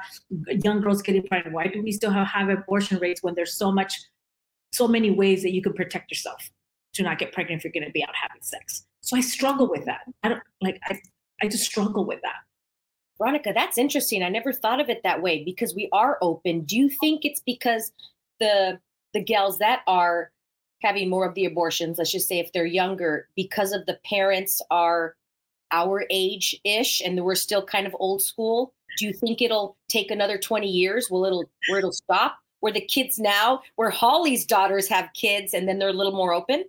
[0.63, 1.55] young girls getting pregnant?
[1.55, 3.93] Why do we still have high abortion rates when there's so much,
[4.71, 6.49] so many ways that you can protect yourself
[6.93, 8.85] to not get pregnant if you're going to be out having sex?
[9.01, 10.01] So I struggle with that.
[10.23, 10.79] I don't like.
[10.85, 10.99] I
[11.41, 12.35] I just struggle with that.
[13.17, 14.23] Veronica, that's interesting.
[14.23, 16.61] I never thought of it that way because we are open.
[16.61, 17.91] Do you think it's because
[18.39, 18.79] the
[19.13, 20.31] the gals that are
[20.81, 24.61] having more of the abortions, let's just say if they're younger, because of the parents
[24.69, 25.15] are
[25.71, 30.11] our age ish and we're still kind of old school, do you think it'll take
[30.11, 31.09] another 20 years?
[31.09, 32.37] Will it'll where it'll stop?
[32.59, 36.33] Where the kids now, where Holly's daughters have kids and then they're a little more
[36.33, 36.65] open?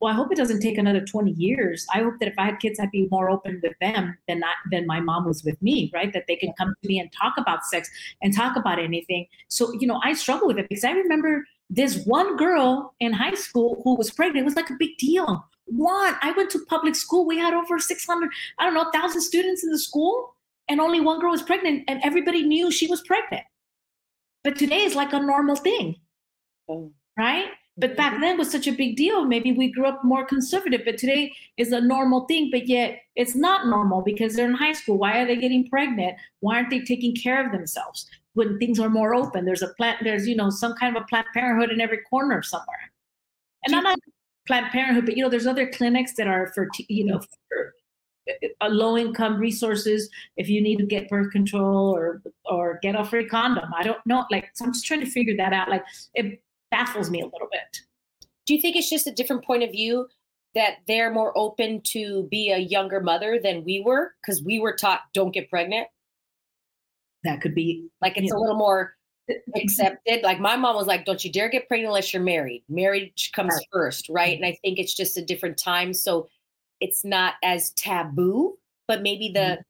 [0.00, 1.86] Well, I hope it doesn't take another 20 years.
[1.92, 4.56] I hope that if I had kids, I'd be more open with them than not
[4.70, 6.12] than my mom was with me, right?
[6.12, 7.90] That they can come to me and talk about sex
[8.22, 9.26] and talk about anything.
[9.48, 13.34] So, you know, I struggle with it because I remember this one girl in high
[13.34, 14.42] school who was pregnant.
[14.42, 15.46] It was like a big deal.
[15.66, 17.26] One, I went to public school.
[17.26, 20.34] We had over 600, I don't know, 1,000 students in the school,
[20.68, 23.44] and only one girl was pregnant, and everybody knew she was pregnant.
[24.42, 25.96] But today is like a normal thing,
[26.68, 26.90] oh.
[27.16, 27.50] right?
[27.80, 29.24] But back then was such a big deal.
[29.24, 32.50] Maybe we grew up more conservative, but today is a normal thing.
[32.50, 34.98] But yet it's not normal because they're in high school.
[34.98, 36.18] Why are they getting pregnant?
[36.40, 39.46] Why aren't they taking care of themselves when things are more open?
[39.46, 42.42] There's a plant, there's, you know, some kind of a Planned Parenthood in every corner
[42.42, 42.92] somewhere.
[43.64, 43.98] And I'm not
[44.46, 47.74] Planned Parenthood, but, you know, there's other clinics that are for, you know, for
[48.60, 53.06] uh, low income resources if you need to get birth control or or get off
[53.06, 55.68] a free condom i don't know like so i'm just trying to figure that out
[55.68, 55.82] like
[56.14, 57.80] it baffles me a little bit.
[58.46, 60.08] Do you think it's just a different point of view
[60.54, 64.74] that they're more open to be a younger mother than we were because we were
[64.74, 65.88] taught don't get pregnant?
[67.24, 68.94] That could be like it's a little more
[69.54, 70.22] accepted.
[70.22, 72.64] Like my mom was like, "Don't you dare get pregnant unless you're married.
[72.68, 73.66] Marriage comes right.
[73.72, 76.28] first, right?" And I think it's just a different time, so
[76.80, 78.58] it's not as taboo.
[78.88, 79.60] But maybe the mm-hmm.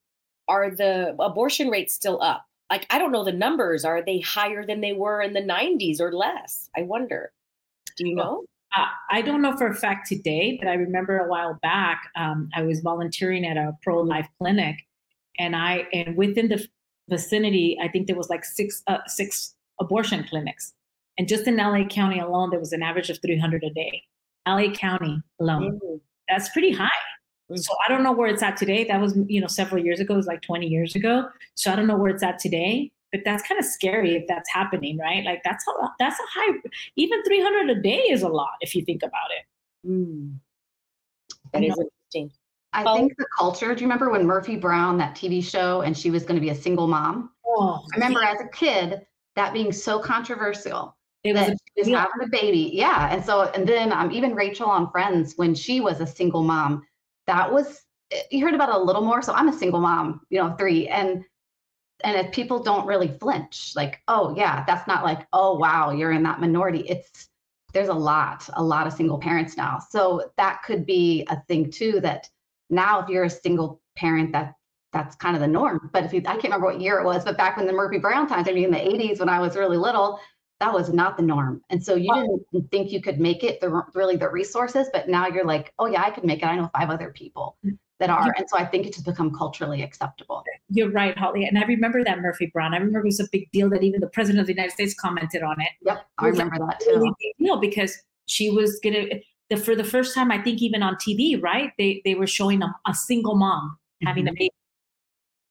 [0.49, 2.47] are the abortion rates still up?
[2.71, 3.85] Like I don't know the numbers.
[3.85, 6.71] Are they higher than they were in the 90s or less?
[6.77, 7.33] I wonder.
[7.97, 8.45] Do you know?
[8.77, 12.49] Uh, I don't know for a fact today, but I remember a while back um,
[12.55, 14.77] I was volunteering at a pro life clinic,
[15.39, 16.67] and I and within the
[17.09, 20.73] vicinity, I think there was like six uh, six abortion clinics,
[21.19, 24.05] and just in LA County alone, there was an average of 300 a day.
[24.47, 25.97] LA County alone, mm-hmm.
[26.29, 26.89] that's pretty high.
[27.57, 28.85] So I don't know where it's at today.
[28.85, 30.15] That was, you know, several years ago.
[30.15, 31.29] It was like 20 years ago.
[31.55, 32.93] So I don't know where it's at today.
[33.13, 35.25] But that's kind of scary if that's happening, right?
[35.25, 35.93] Like that's a lot.
[35.99, 36.59] that's a high.
[36.95, 39.89] Even 300 a day is a lot if you think about it.
[39.89, 40.37] Mm.
[41.53, 42.31] That is interesting.
[42.73, 42.97] I oh.
[42.97, 43.75] think the culture.
[43.75, 46.51] Do you remember when Murphy Brown, that TV show, and she was going to be
[46.51, 47.31] a single mom?
[47.45, 48.33] Oh, I remember yeah.
[48.33, 49.05] as a kid
[49.37, 50.97] that being so controversial.
[51.25, 51.99] It was, that she was yeah.
[51.99, 53.13] having a baby, yeah.
[53.13, 56.87] And so, and then um, even Rachel on Friends, when she was a single mom,
[57.27, 59.23] that was eh, you heard about a little more.
[59.23, 61.25] So I'm a single mom, you know, three, and
[62.03, 66.13] and if people don't really flinch, like, oh yeah, that's not like, oh wow, you're
[66.13, 66.81] in that minority.
[66.81, 67.29] It's
[67.73, 69.79] there's a lot, a lot of single parents now.
[69.91, 72.01] So that could be a thing too.
[72.01, 72.29] That
[72.69, 74.55] now, if you're a single parent, that
[74.93, 75.91] that's kind of the norm.
[75.93, 77.99] But if you, I can't remember what year it was, but back when the Murphy
[77.99, 80.19] Brown times, I mean, in the 80s when I was really little,
[80.61, 81.63] that was not the norm.
[81.71, 82.13] And so you
[82.53, 85.87] didn't think you could make it the really the resources, but now you're like, oh
[85.87, 86.47] yeah, I could make it.
[86.47, 87.57] I know five other people
[87.99, 88.35] that are.
[88.37, 90.45] And so I think it just become culturally acceptable.
[90.69, 91.47] You're right, Holly.
[91.47, 92.75] And I remember that Murphy Brown.
[92.75, 94.95] I remember it was a big deal that even the president of the United States
[94.95, 95.69] commented on it.
[95.83, 96.07] Yep.
[96.19, 97.15] I remember like, that too.
[97.39, 97.97] Deal because
[98.27, 99.07] she was gonna
[99.49, 101.73] the for the first time, I think even on TV, right?
[101.79, 104.35] They they were showing a, a single mom having mm-hmm.
[104.35, 104.55] a baby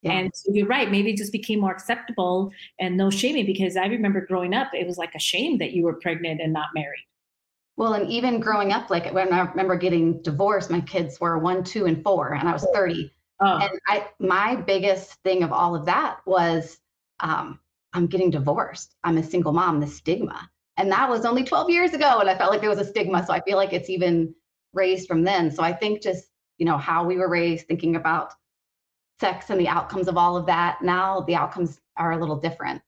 [0.02, 0.14] yeah.
[0.14, 0.90] And so you're right.
[0.90, 4.88] Maybe it just became more acceptable and no shaming because I remember growing up, it
[4.88, 7.06] was like a shame that you were pregnant and not married.
[7.76, 11.64] Well, and even growing up, like when I remember getting divorced, my kids were one,
[11.64, 13.12] two, and four, and I was 30.
[13.42, 13.58] Oh.
[13.58, 16.78] And I, my biggest thing of all of that was,
[17.22, 17.60] um,
[17.94, 18.96] I'm getting divorced.
[19.04, 19.80] I'm a single mom.
[19.80, 22.80] The stigma, and that was only 12 years ago, and I felt like there was
[22.80, 23.26] a stigma.
[23.26, 24.36] So I feel like it's even
[24.74, 25.50] raised from then.
[25.50, 26.26] So I think just
[26.58, 28.34] you know how we were raised, thinking about
[29.20, 30.82] sex and the outcomes of all of that.
[30.82, 32.82] Now the outcomes are a little different.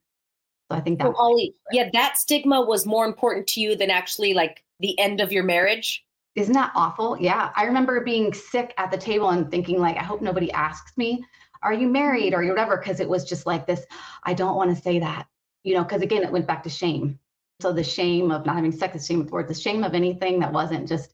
[0.72, 1.14] So I think that.
[1.14, 5.32] Holly, yeah, that stigma was more important to you than actually like the end of
[5.32, 6.06] your marriage.
[6.36, 7.18] Isn't that awful?
[7.20, 10.98] Yeah, I remember being sick at the table and thinking like, I hope nobody asks
[10.98, 11.26] me,
[11.62, 13.86] "Are you married?" or whatever, because it was just like this.
[14.24, 15.28] I don't want to say that,
[15.64, 17.20] you know, because again, it went back to shame.
[17.60, 20.40] So the shame of not having sex, the shame of words, the shame of anything
[20.40, 21.14] that wasn't just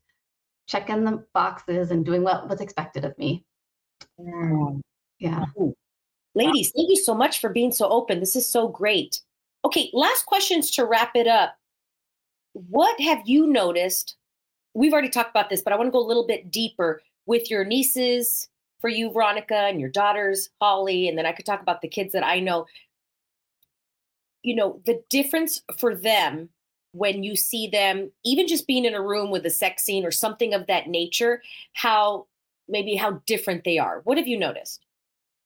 [0.67, 3.43] checking the boxes and doing what was expected of me.
[4.19, 4.81] Mm.
[5.19, 5.45] Yeah.
[6.35, 8.19] Ladies, thank you so much for being so open.
[8.19, 9.21] This is so great.
[9.65, 11.55] Okay, last questions to wrap it up.
[12.53, 14.15] What have you noticed?
[14.73, 17.49] We've already talked about this, but I want to go a little bit deeper with
[17.49, 18.47] your nieces
[18.79, 22.13] for you, Veronica, and your daughters, Holly, and then I could talk about the kids
[22.13, 22.67] that I know.
[24.43, 26.49] You know, the difference for them
[26.91, 30.11] when you see them, even just being in a room with a sex scene or
[30.11, 31.41] something of that nature,
[31.73, 32.27] how
[32.69, 34.01] maybe how different they are.
[34.03, 34.85] What have you noticed?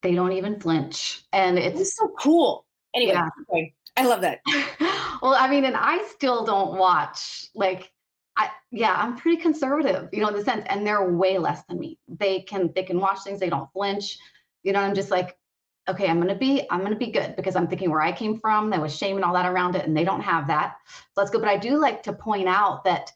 [0.02, 1.24] They don't even flinch.
[1.34, 2.66] And it's That's so cool.
[2.94, 3.30] Anyway, yeah.
[3.50, 3.74] okay.
[3.98, 4.42] I love that.
[5.22, 7.92] well, I mean, and I still don't watch like
[8.38, 11.80] I yeah, I'm pretty conservative, you know, in the sense, and they're way less than
[11.80, 12.00] me.
[12.08, 14.18] They can they can watch things, they don't flinch.
[14.64, 15.38] You know, I'm just like,
[15.90, 18.70] okay, I'm gonna be, I'm gonna be good because I'm thinking where I came from,
[18.70, 20.78] there was shame and all that around it, and they don't have that.
[20.88, 21.42] So that's good.
[21.42, 23.12] But I do like to point out that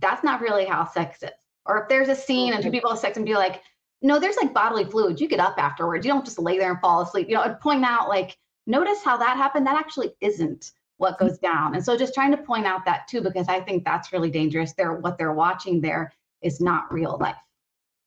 [0.00, 1.30] that's not really how sex is.
[1.64, 2.74] Or if there's a scene and two mm-hmm.
[2.74, 3.62] people have sex and be like,
[4.06, 5.20] no, there's like bodily fluids.
[5.20, 6.06] You get up afterwards.
[6.06, 7.28] You don't just lay there and fall asleep.
[7.28, 9.66] You know, I'd point out like, notice how that happened.
[9.66, 11.26] That actually isn't what mm-hmm.
[11.26, 11.74] goes down.
[11.74, 14.72] And so just trying to point out that too, because I think that's really dangerous.
[14.74, 17.34] They're what they're watching there is not real life.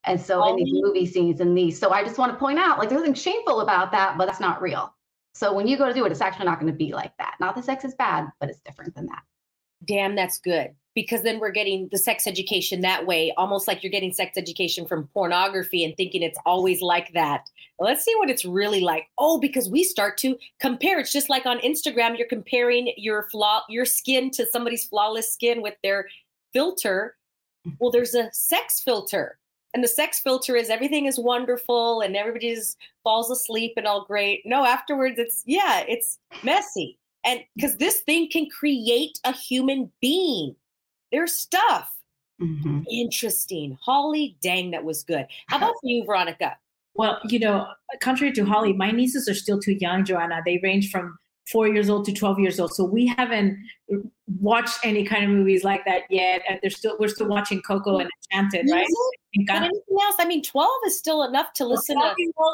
[0.05, 0.87] And so in these oh.
[0.87, 3.59] movie scenes and these, so I just want to point out like there's nothing shameful
[3.59, 4.95] about that, but that's not real.
[5.33, 7.35] So when you go to do it, it's actually not going to be like that.
[7.41, 9.21] Not that sex is bad, but it's different than that.
[9.85, 10.71] Damn, that's good.
[10.99, 14.85] Because then we're getting the sex education that way, almost like you're getting sex education
[14.85, 17.49] from pornography and thinking it's always like that.
[17.79, 19.07] Let's see what it's really like.
[19.17, 20.99] Oh, because we start to compare.
[20.99, 25.61] It's just like on Instagram, you're comparing your flaw, your skin to somebody's flawless skin
[25.61, 26.09] with their
[26.51, 27.15] filter.
[27.79, 29.39] Well, there's a sex filter
[29.73, 34.03] and the sex filter is everything is wonderful and everybody just falls asleep and all
[34.05, 34.41] great.
[34.45, 36.97] No, afterwards it's yeah, it's messy.
[37.25, 40.55] And because this thing can create a human being.
[41.11, 41.93] There's stuff.
[42.41, 42.81] Mm-hmm.
[42.89, 43.77] Interesting.
[43.81, 45.25] Holly, dang, that was good.
[45.47, 46.57] How about you, Veronica?
[46.95, 47.67] Well, you know,
[48.01, 50.41] contrary to Holly, my nieces are still too young, Joanna.
[50.45, 51.17] They range from
[51.51, 52.73] four years old to 12 years old.
[52.73, 53.57] So we haven't
[54.39, 56.41] watched any kind of movies like that yet.
[56.47, 58.87] And they're still, we're still watching Coco and Enchanted, right?
[59.45, 60.15] But anything else?
[60.19, 62.13] I mean, 12 is still enough to listen to.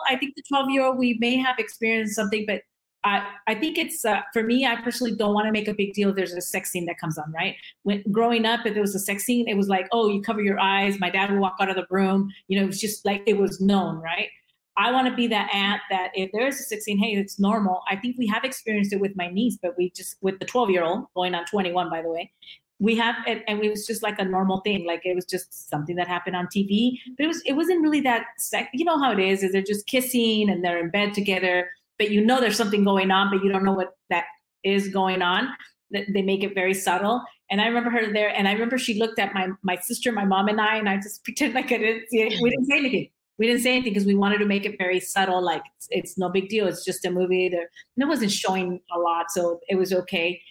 [0.10, 2.62] I think the 12 year old, we may have experienced something, but
[3.06, 4.66] I, think it's uh, for me.
[4.66, 6.14] I personally don't want to make a big deal.
[6.14, 7.56] There's a sex scene that comes on, right?
[7.84, 10.42] When growing up, if there was a sex scene, it was like, oh, you cover
[10.42, 11.00] your eyes.
[11.00, 12.32] My dad would walk out of the room.
[12.48, 14.30] You know, it was just like it was known, right?
[14.78, 17.82] I want to be that aunt that if there is a 16, hey, it's normal.
[17.90, 20.70] I think we have experienced it with my niece, but we just with the 12
[20.70, 22.32] year old going on 21, by the way,
[22.80, 24.86] we have it, and it was just like a normal thing.
[24.86, 28.02] Like it was just something that happened on TV, but it was it wasn't really
[28.02, 28.26] that.
[28.38, 28.68] sex.
[28.74, 29.44] you know how it is?
[29.44, 33.12] Is they're just kissing and they're in bed together, but you know there's something going
[33.12, 34.26] on, but you don't know what that
[34.64, 35.50] is going on.
[35.92, 37.22] They make it very subtle.
[37.52, 40.26] And I remember her there, and I remember she looked at my my sister, my
[40.26, 42.42] mom, and I, and I just pretended like I didn't see it.
[42.42, 45.00] We didn't say anything we didn't say anything because we wanted to make it very
[45.00, 48.80] subtle like it's, it's no big deal it's just a movie there it wasn't showing
[48.94, 50.42] a lot so it was okay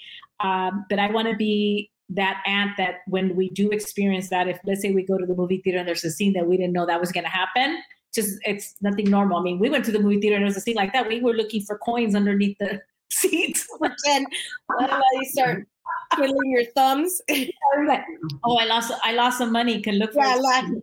[0.41, 4.59] um, but i want to be that aunt that when we do experience that if
[4.65, 6.73] let's say we go to the movie theater and there's a scene that we didn't
[6.73, 7.83] know that was going to happen
[8.15, 10.57] just it's nothing normal i mean we went to the movie theater and there was
[10.57, 14.25] a scene like that we were looking for coins underneath the seats but then
[14.71, 15.67] you start
[16.15, 17.21] twiddling your thumbs.
[17.31, 19.81] oh, I lost I lost some money.
[19.81, 20.37] Can look for yeah,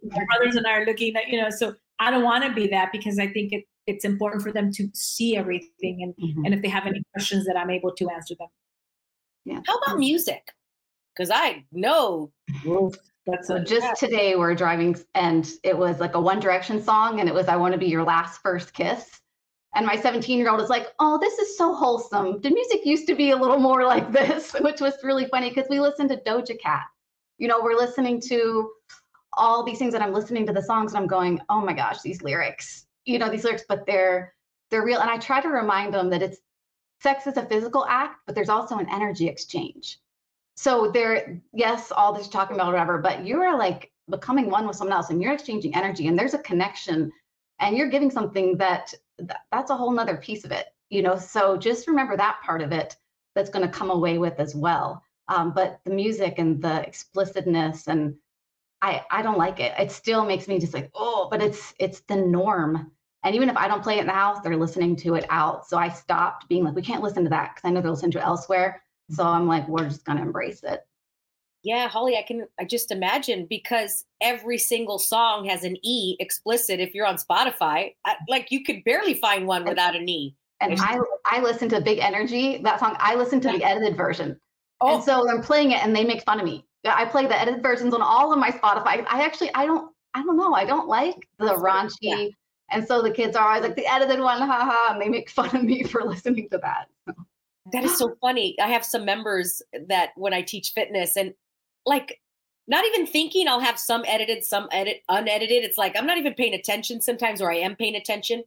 [0.03, 2.67] my brothers and I are looking at, you know, so I don't want to be
[2.67, 6.45] that because I think it, it's important for them to see everything and, mm-hmm.
[6.45, 8.47] and if they have any questions that I'm able to answer them.
[9.45, 9.59] Yeah.
[9.65, 10.51] How about music?
[11.15, 12.31] Because I know
[13.25, 17.29] that's so just today we're driving and it was like a One Direction song and
[17.29, 19.19] it was I want to be your last first kiss.
[19.75, 22.41] And my 17 year old is like, oh, this is so wholesome.
[22.41, 25.67] The music used to be a little more like this, which was really funny because
[25.69, 26.83] we listened to Doja Cat.
[27.37, 28.71] You know, we're listening to
[29.33, 32.01] all these things and I'm listening to the songs and I'm going, oh my gosh,
[32.01, 34.33] these lyrics, you know, these lyrics, but they're
[34.71, 34.99] they're real.
[34.99, 36.37] And I try to remind them that it's
[37.01, 39.99] sex is a physical act, but there's also an energy exchange.
[40.55, 44.75] So there, yes, all this talking about whatever, but you are like becoming one with
[44.75, 47.11] someone else and you're exchanging energy and there's a connection
[47.59, 48.93] and you're giving something that
[49.51, 51.17] that's a whole nother piece of it you know?
[51.17, 52.95] So just remember that part of it
[53.33, 55.01] that's going to come away with as well.
[55.29, 58.15] Um, but the music and the explicitness and
[58.81, 59.73] i i don't like it.
[59.79, 62.91] It still makes me just like oh but it's it's the norm.
[63.23, 65.67] And even if i don't play it in the house they're listening to it out.
[65.67, 68.11] So i stopped being like we can't listen to that because i know they're listening
[68.11, 70.85] to it elsewhere so i'm like we're just going to embrace it
[71.63, 76.79] yeah, Holly, I can I just imagine because every single song has an E explicit.
[76.79, 80.35] If you're on Spotify, I, like you could barely find one without an E.
[80.59, 82.95] And I I listen to Big Energy that song.
[82.99, 84.39] I listen to the edited version,
[84.79, 84.95] oh.
[84.95, 86.65] and so I'm playing it, and they make fun of me.
[86.83, 89.05] I play the edited versions on all of my Spotify.
[89.07, 90.53] I actually I don't I don't know.
[90.53, 91.95] I don't like the raunchy.
[92.01, 92.27] Yeah.
[92.71, 95.55] And so the kids are always like the edited one, haha, and they make fun
[95.55, 96.87] of me for listening to that.
[97.71, 98.55] That is so funny.
[98.59, 101.33] I have some members that when I teach fitness, and
[101.85, 102.19] like
[102.67, 105.63] not even thinking I'll have some edited, some edit unedited.
[105.63, 108.43] It's like I'm not even paying attention sometimes, or I am paying attention.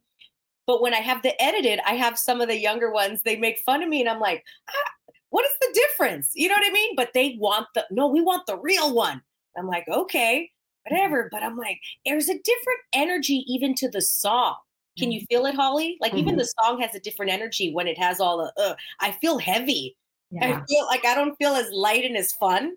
[0.67, 3.21] But when I have the edited, I have some of the younger ones.
[3.21, 4.91] They make fun of me, and I'm like, ah,
[5.29, 6.95] "What is the difference?" You know what I mean?
[6.95, 9.21] But they want the no, we want the real one.
[9.57, 10.49] I'm like, okay,
[10.87, 11.29] whatever.
[11.31, 14.55] But I'm like, there's a different energy even to the song.
[14.97, 15.25] Can you mm-hmm.
[15.25, 15.97] feel it, Holly?
[15.99, 16.19] Like mm-hmm.
[16.19, 18.61] even the song has a different energy when it has all the.
[18.61, 19.97] Uh, I feel heavy.
[20.31, 20.59] Yeah.
[20.59, 22.73] I feel like I don't feel as light and as fun.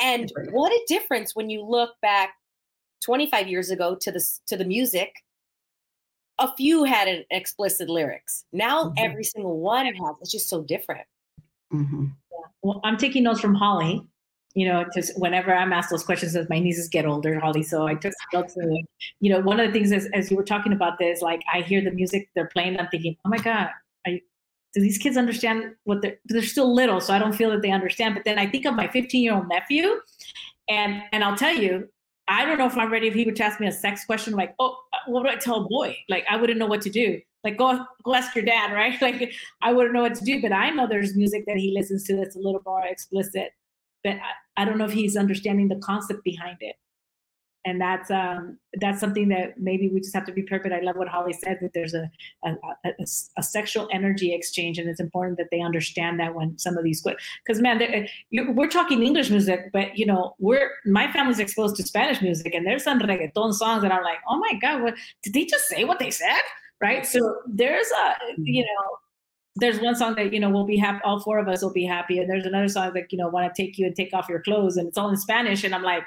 [0.00, 2.34] And what a difference when you look back
[3.04, 5.12] 25 years ago to the to the music.
[6.40, 8.44] A few had an explicit lyrics.
[8.52, 8.94] Now mm-hmm.
[8.98, 10.16] every single one of them has.
[10.20, 11.06] It's just so different.
[11.72, 12.06] Mm-hmm.
[12.32, 12.46] Yeah.
[12.62, 14.04] Well, I'm taking notes from Holly.
[14.54, 17.64] You know, just whenever I'm asked those questions as my nieces get older, Holly.
[17.64, 18.82] So I just felt to,
[19.20, 21.62] you know, one of the things as, as you were talking about this, like I
[21.62, 23.68] hear the music they're playing, I'm thinking, oh my God,
[24.06, 24.20] I,
[24.72, 27.00] do these kids understand what they're, they're still little.
[27.00, 28.14] So I don't feel that they understand.
[28.14, 30.00] But then I think of my 15 year old nephew
[30.68, 31.88] and, and I'll tell you,
[32.28, 33.08] I don't know if I'm ready.
[33.08, 34.76] If he would ask me a sex question, like, oh,
[35.06, 35.96] what do I tell a boy?
[36.08, 37.20] Like, I wouldn't know what to do.
[37.42, 38.98] Like, go go ask your dad, right?
[39.02, 40.40] Like, I wouldn't know what to do.
[40.40, 43.52] But I know there's music that he listens to that's a little more explicit
[44.04, 46.76] but I, I don't know if he's understanding the concept behind it
[47.64, 50.62] and that's um, that's something that maybe we just have to be prepared.
[50.64, 52.10] But I love what Holly said that there's a
[52.44, 52.90] a, a
[53.38, 57.02] a, sexual energy exchange, and it's important that they understand that when some of these
[57.02, 62.20] because man, we're talking English music, but you know we're my family's exposed to Spanish
[62.20, 65.44] music, and there's some reggaeton songs that are like, oh my god, what did they
[65.44, 66.40] just say what they said?
[66.82, 67.06] Right.
[67.06, 68.98] So there's a you know
[69.56, 71.84] there's one song that you know we'll be happy all four of us will be
[71.84, 74.28] happy and there's another song that you know want to take you and take off
[74.28, 76.04] your clothes and it's all in spanish and i'm like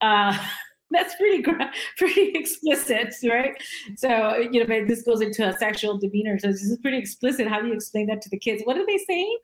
[0.00, 0.36] uh
[0.92, 1.44] that's pretty
[1.98, 3.60] pretty explicit right?
[3.96, 7.60] So you know this goes into a sexual demeanor so this is pretty explicit how
[7.60, 8.62] do you explain that to the kids?
[8.64, 9.38] What are they saying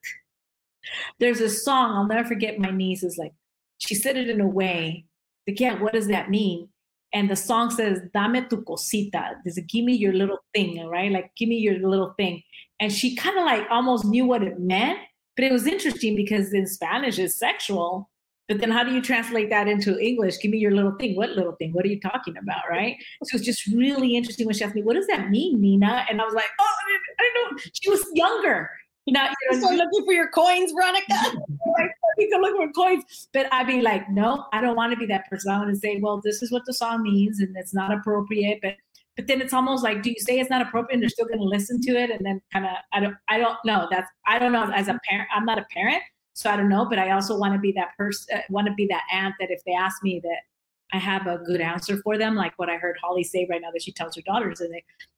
[1.18, 3.32] there's a song i'll never forget my niece is like
[3.78, 5.04] she said it in a way
[5.46, 6.68] like yeah what does that mean
[7.14, 9.36] and the song says dame tu cosita.
[9.44, 11.10] This give me your little thing right?
[11.10, 12.42] Like give me your little thing.
[12.80, 14.98] And she kind of like almost knew what it meant
[15.36, 18.10] but it was interesting because in spanish it's sexual
[18.48, 20.38] but then how do you translate that into english?
[20.42, 21.16] Give me your little thing.
[21.16, 21.72] What little thing?
[21.72, 22.62] What are you talking about?
[22.68, 22.96] Right?
[23.24, 26.04] So it's just really interesting when she asked me what does that mean nina?
[26.10, 26.74] And i was like oh
[27.18, 27.62] i don't know.
[27.72, 28.70] She was younger.
[29.06, 31.06] You know, you know, looking for your coins, Veronica.
[32.18, 35.06] you can look for coins, but I'd be like, no, I don't want to be
[35.06, 35.52] that person.
[35.52, 38.60] I want to say, well, this is what the song means, and it's not appropriate.
[38.62, 38.76] But
[39.16, 41.38] but then it's almost like do you say it's not appropriate and they're still going
[41.38, 44.38] to listen to it and then kind of i don't i don't know that's i
[44.38, 46.02] don't know as a parent i'm not a parent
[46.32, 48.72] so i don't know but i also want to be that person uh, want to
[48.74, 50.40] be that aunt that if they ask me that
[50.92, 53.70] i have a good answer for them like what i heard holly say right now
[53.72, 54.74] that she tells her daughters and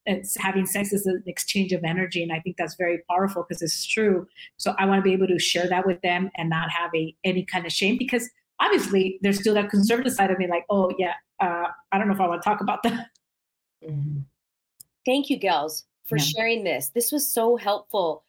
[0.06, 3.62] it's having sex is an exchange of energy and i think that's very powerful because
[3.62, 6.70] it's true so i want to be able to share that with them and not
[6.70, 8.28] have a any kind of shame because
[8.60, 12.14] obviously there's still that conservative side of me like oh yeah uh, i don't know
[12.14, 13.08] if i want to talk about that
[13.88, 14.20] Mm-hmm.
[15.04, 16.24] Thank you, gals, for yeah.
[16.24, 16.90] sharing this.
[16.94, 18.24] This was so helpful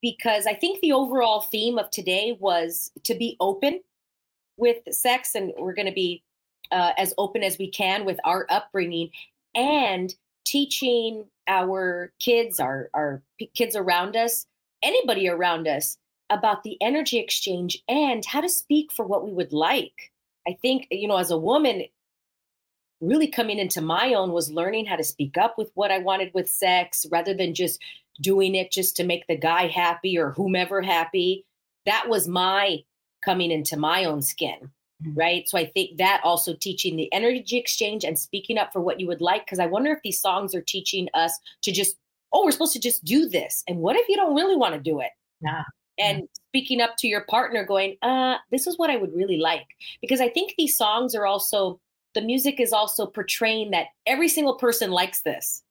[0.00, 3.80] because I think the overall theme of today was to be open
[4.56, 6.22] with sex, and we're going to be
[6.74, 9.10] uh, as open as we can with our upbringing
[9.54, 10.14] and
[10.44, 13.22] teaching our kids, our our
[13.54, 14.46] kids around us,
[14.82, 15.96] anybody around us
[16.30, 20.12] about the energy exchange and how to speak for what we would like.
[20.46, 21.84] I think you know, as a woman,
[23.00, 26.32] really coming into my own was learning how to speak up with what I wanted
[26.34, 27.80] with sex rather than just
[28.20, 31.44] doing it just to make the guy happy or whomever happy.
[31.86, 32.84] That was my
[33.24, 34.70] coming into my own skin.
[35.02, 35.18] Mm-hmm.
[35.18, 35.48] Right.
[35.48, 39.06] So I think that also teaching the energy exchange and speaking up for what you
[39.06, 39.46] would like.
[39.46, 41.96] Cause I wonder if these songs are teaching us to just,
[42.32, 43.64] oh, we're supposed to just do this.
[43.66, 45.10] And what if you don't really want to do it?
[45.40, 45.62] Yeah.
[45.98, 49.66] And speaking up to your partner, going, uh, this is what I would really like.
[50.00, 51.80] Because I think these songs are also
[52.14, 55.62] the music is also portraying that every single person likes this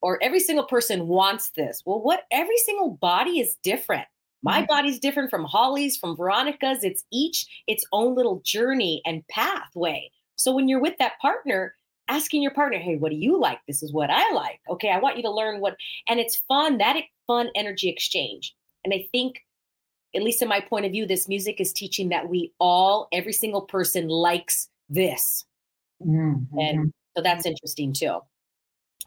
[0.00, 1.82] or every single person wants this.
[1.86, 4.06] Well, what every single body is different.
[4.42, 4.66] My mm-hmm.
[4.66, 6.84] body's different from Holly's, from Veronica's.
[6.84, 10.10] It's each its own little journey and pathway.
[10.36, 11.74] So when you're with that partner,
[12.08, 13.58] asking your partner, hey, what do you like?
[13.66, 14.60] This is what I like.
[14.70, 15.76] Okay, I want you to learn what,
[16.08, 18.54] and it's fun, that fun energy exchange.
[18.84, 19.40] And I think,
[20.14, 23.32] at least in my point of view, this music is teaching that we all, every
[23.32, 25.44] single person likes this.
[26.02, 26.58] Mm-hmm.
[26.58, 28.20] And so that's interesting too.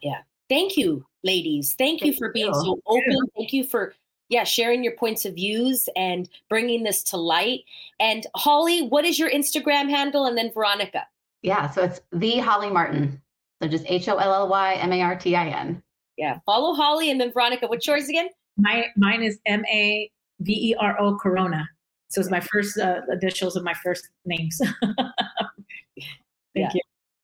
[0.00, 0.20] Yeah.
[0.48, 1.74] Thank you, ladies.
[1.78, 2.54] Thank, Thank you for being you.
[2.54, 3.18] so open.
[3.36, 3.94] Thank you for
[4.32, 7.64] yeah, sharing your points of views and bringing this to light.
[8.00, 10.24] And Holly, what is your Instagram handle?
[10.24, 11.06] And then Veronica.
[11.42, 13.20] Yeah, so it's the Holly Martin.
[13.60, 15.82] So just H O L L Y M A R T I N.
[16.16, 17.66] Yeah, follow Holly and then Veronica.
[17.66, 18.30] What's yours again?
[18.56, 20.10] My mine is M A
[20.40, 21.68] V E R O Corona.
[22.08, 24.60] So it's my first uh, initials of my first names.
[24.82, 25.04] Thank
[26.54, 26.70] yeah.
[26.72, 26.80] you.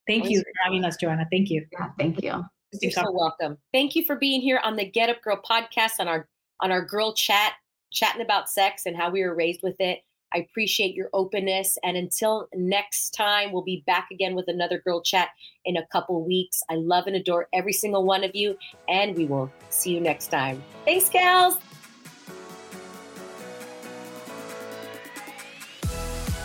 [0.06, 1.26] Thank you for having us, Joanna.
[1.30, 1.66] Thank you.
[1.72, 2.44] Yeah, thank you.
[2.80, 3.58] You're so welcome.
[3.74, 6.26] Thank you for being here on the Get Up Girl podcast on our
[6.60, 7.54] on our girl chat,
[7.90, 10.00] chatting about sex and how we were raised with it.
[10.32, 11.78] I appreciate your openness.
[11.82, 15.30] And until next time, we'll be back again with another girl chat
[15.64, 16.62] in a couple weeks.
[16.68, 20.26] I love and adore every single one of you, and we will see you next
[20.26, 20.62] time.
[20.84, 21.58] Thanks, gals.